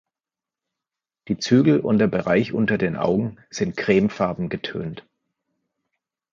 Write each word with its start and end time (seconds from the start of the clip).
Die 1.27 1.37
Zügel 1.37 1.79
und 1.79 1.99
der 1.99 2.07
Bereich 2.07 2.53
unter 2.53 2.79
den 2.79 2.95
Augen 2.95 3.37
sind 3.51 3.77
cremefarben 3.77 4.49
getönt. 4.49 5.05